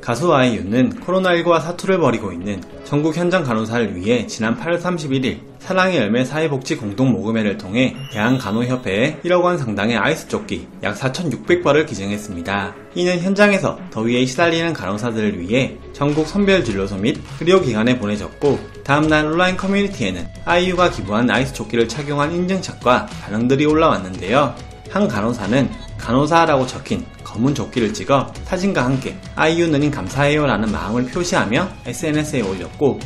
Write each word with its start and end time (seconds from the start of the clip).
가수 0.00 0.32
아이유는 0.34 1.00
코로나19와 1.00 1.60
사투를 1.60 1.98
벌이고 1.98 2.32
있는 2.32 2.62
전국 2.84 3.16
현장 3.16 3.42
간호사를 3.42 3.96
위해 3.96 4.26
지난 4.26 4.58
8월 4.58 4.80
31일 4.80 5.40
사랑의 5.58 5.96
열매 5.96 6.24
사회복지 6.24 6.76
공동 6.76 7.10
모금회를 7.10 7.58
통해 7.58 7.96
대한간호협회에 8.12 9.22
1억 9.24 9.42
원 9.42 9.58
상당의 9.58 9.96
아이스 9.96 10.28
조끼 10.28 10.68
약 10.84 10.94
4,600벌을 10.94 11.86
기증했습니다. 11.86 12.74
이는 12.94 13.18
현장에서 13.18 13.76
더위에 13.90 14.24
시달리는 14.26 14.72
간호사들을 14.72 15.40
위해 15.40 15.76
전국 15.92 16.28
선별 16.28 16.62
진료소 16.62 16.98
및 16.98 17.18
의료기관에 17.40 17.98
보내졌고 17.98 18.60
다음날 18.84 19.26
온라인 19.26 19.56
커뮤니티에는 19.56 20.28
아이유가 20.44 20.90
기부한 20.90 21.28
아이스 21.28 21.52
조끼를 21.52 21.88
착용한 21.88 22.32
인증샷과 22.32 23.06
반응들이 23.22 23.66
올라왔는데요. 23.66 24.54
한 24.90 25.08
간호사는 25.08 25.68
간호사라고 25.98 26.66
적힌 26.66 27.04
검은 27.24 27.54
조끼를 27.54 27.92
찍어 27.92 28.32
사진과 28.44 28.84
함께 28.84 29.16
아이유 29.34 29.68
누님 29.68 29.90
감사해요 29.90 30.46
라는 30.46 30.70
마음을 30.70 31.06
표시하며 31.06 31.68
SNS에 31.86 32.42
올렸고 32.42 33.00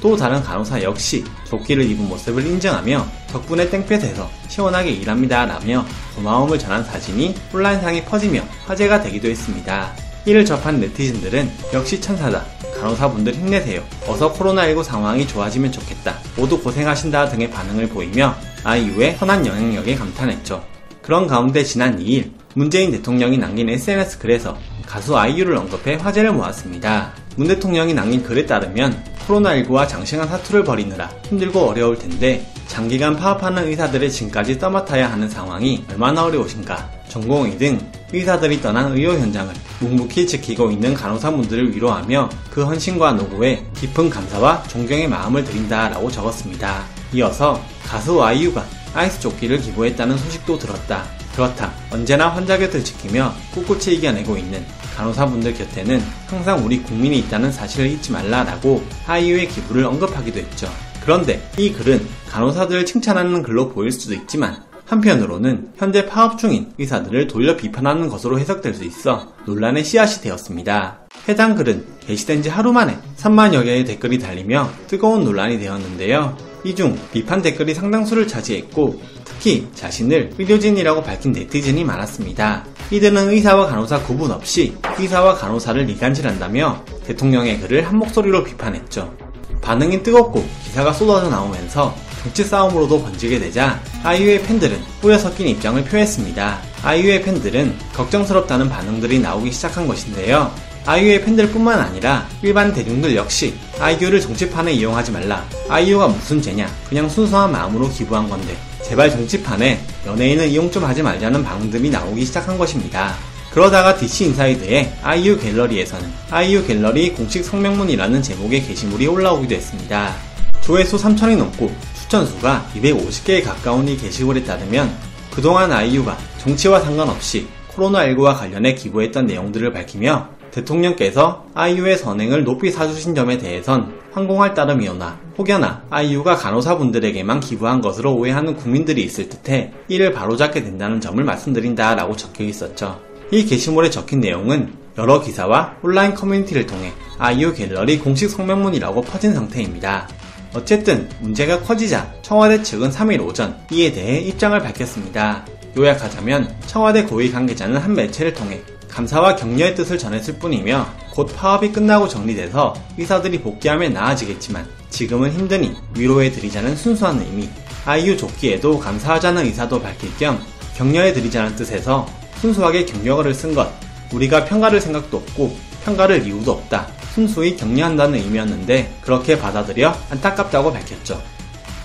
또 0.00 0.16
다른 0.16 0.42
간호사 0.42 0.82
역시 0.82 1.24
조끼를 1.48 1.90
입은 1.90 2.08
모습을 2.08 2.46
인정하며 2.46 3.06
덕분에 3.28 3.70
땡볕에서 3.70 4.28
시원하게 4.48 4.90
일합니다 4.90 5.46
라며 5.46 5.84
고마움을 6.14 6.58
전한 6.58 6.84
사진이 6.84 7.34
온라인상에 7.54 8.04
퍼지며 8.04 8.42
화제가 8.66 9.00
되기도 9.00 9.28
했습니다. 9.28 9.92
이를 10.26 10.44
접한 10.44 10.80
네티즌들은 10.80 11.50
역시 11.72 12.00
천사다. 12.00 12.44
간호사분들 12.78 13.34
힘내세요. 13.34 13.82
어서 14.06 14.32
코로나19 14.34 14.84
상황이 14.84 15.26
좋아지면 15.26 15.72
좋겠다. 15.72 16.18
모두 16.36 16.60
고생하신다 16.60 17.30
등의 17.30 17.50
반응을 17.50 17.88
보이며 17.88 18.34
아이유의 18.62 19.16
선한 19.16 19.46
영향력에 19.46 19.94
감탄했죠. 19.94 20.73
그런 21.04 21.26
가운데 21.26 21.62
지난 21.62 21.98
2일 21.98 22.30
문재인 22.54 22.90
대통령이 22.90 23.36
남긴 23.36 23.68
SNS 23.68 24.18
글에서 24.20 24.56
가수 24.86 25.18
아이유를 25.18 25.54
언급해 25.54 25.96
화제를 25.96 26.32
모았습니다. 26.32 27.12
문 27.36 27.46
대통령이 27.46 27.92
남긴 27.92 28.22
글에 28.22 28.46
따르면 28.46 29.04
코로나19와 29.26 29.86
장시간 29.86 30.26
사투를 30.26 30.64
벌이느라 30.64 31.10
힘들고 31.28 31.60
어려울 31.60 31.98
텐데 31.98 32.46
장기간 32.68 33.16
파업하는 33.16 33.66
의사들의 33.68 34.10
짐까지 34.10 34.58
떠맡아야 34.58 35.12
하는 35.12 35.28
상황이 35.28 35.84
얼마나 35.90 36.24
어려우신가. 36.24 36.90
전공의 37.08 37.58
등 37.58 37.78
의사들이 38.12 38.62
떠난 38.62 38.92
의료 38.92 39.12
현장을 39.12 39.52
묵묵히 39.80 40.26
지키고 40.26 40.70
있는 40.70 40.94
간호사분들을 40.94 41.76
위로하며 41.76 42.30
그 42.50 42.64
헌신과 42.64 43.12
노고에 43.12 43.62
깊은 43.76 44.08
감사와 44.08 44.62
존경의 44.68 45.08
마음을 45.08 45.44
드린다라고 45.44 46.10
적었습니다. 46.10 46.82
이어서 47.12 47.60
가수 47.84 48.22
아이유가 48.22 48.64
아이스 48.94 49.20
조끼를 49.20 49.58
기부했다는 49.58 50.16
소식도 50.16 50.58
들었다. 50.58 51.04
그렇다. 51.34 51.72
언제나 51.90 52.28
환자 52.28 52.56
곁을 52.56 52.84
지키며 52.84 53.34
꿋꿋이 53.54 53.96
이겨내고 53.96 54.36
있는 54.36 54.64
간호사분들 54.96 55.54
곁에는 55.54 56.00
항상 56.28 56.64
우리 56.64 56.80
국민이 56.82 57.18
있다는 57.18 57.50
사실을 57.50 57.90
잊지 57.90 58.12
말라라고 58.12 58.84
아이유의 59.06 59.48
기부를 59.48 59.84
언급하기도 59.84 60.38
했죠. 60.38 60.68
그런데 61.02 61.46
이 61.58 61.72
글은 61.72 62.06
간호사들을 62.30 62.86
칭찬하는 62.86 63.42
글로 63.42 63.68
보일 63.68 63.90
수도 63.90 64.14
있지만 64.14 64.62
한편으로는 64.86 65.72
현재 65.76 66.06
파업 66.06 66.38
중인 66.38 66.72
의사들을 66.78 67.26
돌려 67.26 67.56
비판하는 67.56 68.08
것으로 68.08 68.38
해석될 68.38 68.74
수 68.74 68.84
있어 68.84 69.32
논란의 69.46 69.84
씨앗이 69.84 70.22
되었습니다. 70.22 71.03
해당 71.28 71.54
글은 71.54 71.84
게시된 72.06 72.42
지 72.42 72.48
하루 72.48 72.72
만에 72.72 72.98
3만여 73.16 73.64
개의 73.64 73.84
댓글이 73.84 74.18
달리며 74.18 74.70
뜨거운 74.88 75.24
논란이 75.24 75.58
되었는데요. 75.58 76.36
이 76.64 76.74
중 76.74 76.98
비판 77.12 77.42
댓글이 77.42 77.74
상당수를 77.74 78.26
차지했고 78.26 79.00
특히 79.24 79.68
자신을 79.74 80.30
의료진이라고 80.38 81.02
밝힌 81.02 81.32
네티즌이 81.32 81.84
많았습니다. 81.84 82.64
이들은 82.90 83.28
의사와 83.30 83.66
간호사 83.66 84.00
구분 84.02 84.30
없이 84.30 84.74
의사와 84.98 85.34
간호사를 85.34 85.88
이간질한다며 85.90 86.84
대통령의 87.06 87.60
글을 87.60 87.86
한 87.86 87.98
목소리로 87.98 88.44
비판했죠. 88.44 89.14
반응이 89.60 90.02
뜨겁고 90.02 90.44
기사가 90.64 90.92
쏟아져 90.92 91.28
나오면서 91.28 91.94
정치 92.22 92.44
싸움으로도 92.44 93.02
번지게 93.02 93.38
되자 93.38 93.80
아이유의 94.02 94.42
팬들은 94.42 94.78
뿌여 95.02 95.18
섞인 95.18 95.48
입장을 95.48 95.82
표했습니다. 95.84 96.58
아이유의 96.82 97.22
팬들은 97.22 97.76
걱정스럽다는 97.94 98.70
반응들이 98.70 99.18
나오기 99.20 99.52
시작한 99.52 99.86
것인데요. 99.86 100.50
아이유의 100.86 101.24
팬들뿐만 101.24 101.78
아니라 101.78 102.26
일반 102.42 102.72
대중들 102.72 103.16
역시 103.16 103.54
아이유를 103.80 104.20
정치판에 104.20 104.72
이용하지 104.72 105.12
말라. 105.12 105.44
아이유가 105.68 106.08
무슨 106.08 106.42
죄냐? 106.42 106.70
그냥 106.88 107.08
순수한 107.08 107.52
마음으로 107.52 107.88
기부한 107.88 108.28
건데. 108.28 108.54
제발 108.82 109.10
정치판에 109.10 109.80
연예인을 110.06 110.48
이용 110.48 110.70
좀 110.70 110.84
하지 110.84 111.02
말자는 111.02 111.42
반응들이 111.42 111.88
나오기 111.88 112.24
시작한 112.26 112.58
것입니다. 112.58 113.14
그러다가 113.50 113.96
DC 113.96 114.26
인사이드의 114.26 114.92
아이유 115.02 115.38
갤러리에서는 115.38 116.06
아이유 116.30 116.66
갤러리 116.66 117.12
공식 117.12 117.44
성명문이라는 117.44 118.20
제목의 118.20 118.62
게시물이 118.64 119.06
올라오기도 119.06 119.54
했습니다. 119.54 120.14
조회수 120.60 120.96
3천이 120.96 121.38
넘고 121.38 121.72
추천수가 122.02 122.70
250개에 122.74 123.42
가까운 123.42 123.88
이 123.88 123.96
게시물에 123.96 124.44
따르면 124.44 124.94
그동안 125.30 125.72
아이유가 125.72 126.18
정치와 126.38 126.80
상관없이 126.80 127.46
코로나19와 127.74 128.38
관련해 128.38 128.74
기부했던 128.74 129.26
내용들을 129.26 129.72
밝히며 129.72 130.28
대통령께서 130.54 131.46
아이유의 131.54 131.98
선행을 131.98 132.44
높이 132.44 132.70
사주신 132.70 133.14
점에 133.14 133.38
대해선 133.38 133.92
황공할 134.12 134.54
따름이오나 134.54 135.18
혹여나 135.36 135.82
아이유가 135.90 136.36
간호사분들에게만 136.36 137.40
기부한 137.40 137.80
것으로 137.80 138.14
오해하는 138.14 138.54
국민들이 138.54 139.02
있을 139.02 139.28
듯해 139.28 139.72
이를 139.88 140.12
바로잡게 140.12 140.62
된다는 140.62 141.00
점을 141.00 141.22
말씀드린다 141.22 141.96
라고 141.96 142.16
적혀 142.16 142.44
있었죠. 142.44 143.00
이 143.32 143.44
게시물에 143.44 143.90
적힌 143.90 144.20
내용은 144.20 144.72
여러 144.96 145.20
기사와 145.20 145.78
온라인 145.82 146.14
커뮤니티를 146.14 146.66
통해 146.66 146.92
아이유 147.18 147.52
갤러리 147.52 147.98
공식 147.98 148.30
성명문이라고 148.30 149.02
퍼진 149.02 149.34
상태입니다. 149.34 150.08
어쨌든 150.54 151.08
문제가 151.18 151.58
커지자 151.62 152.12
청와대 152.22 152.62
측은 152.62 152.90
3일 152.90 153.26
오전 153.26 153.56
이에 153.72 153.92
대해 153.92 154.20
입장을 154.20 154.56
밝혔습니다. 154.60 155.44
요약하자면 155.76 156.54
청와대 156.66 157.02
고위 157.02 157.32
관계자는 157.32 157.78
한 157.78 157.94
매체를 157.94 158.34
통해 158.34 158.62
감사와 158.88 159.36
격려의 159.36 159.74
뜻을 159.74 159.98
전했을 159.98 160.38
뿐이며 160.38 160.86
곧 161.12 161.26
파업이 161.36 161.72
끝나고 161.72 162.08
정리돼서 162.08 162.74
의사들이 162.98 163.40
복귀하면 163.40 163.92
나아지겠지만 163.92 164.66
지금은 164.90 165.32
힘드니 165.32 165.74
위로해드리자는 165.96 166.76
순수한 166.76 167.20
의미 167.20 167.48
아이유 167.84 168.16
조끼에도 168.16 168.78
감사하자는 168.78 169.44
의사도 169.44 169.80
밝힐 169.80 170.16
겸 170.16 170.40
격려해드리자는 170.76 171.56
뜻에서 171.56 172.06
순수하게 172.40 172.84
격려어를 172.86 173.34
쓴 173.34 173.54
것 173.54 173.68
우리가 174.12 174.44
평가를 174.44 174.80
생각도 174.80 175.18
없고 175.18 175.56
평가를 175.84 176.26
이유도 176.26 176.52
없다 176.52 176.88
순수히 177.14 177.56
격려한다는 177.56 178.18
의미였는데 178.18 178.98
그렇게 179.00 179.38
받아들여 179.38 179.96
안타깝다고 180.10 180.72
밝혔죠. 180.72 181.22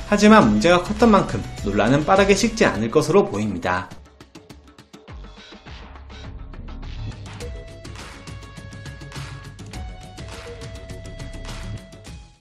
하지만 0.08 0.50
문제가 0.50 0.82
컸던 0.82 1.12
만큼 1.12 1.44
논란은 1.64 2.04
빠르게 2.04 2.34
식지 2.34 2.66
않을 2.66 2.90
것으로 2.90 3.26
보입니다. 3.26 3.88